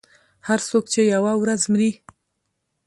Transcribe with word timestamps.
•هر 0.47 0.59
څوک 0.69 0.85
چې 0.93 1.01
یوه 1.13 1.33
ورځ 1.41 1.61
مري. 1.73 1.91